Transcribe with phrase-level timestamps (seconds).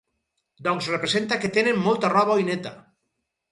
[0.67, 2.75] Doncs representa que tenen molta roba i neta!!!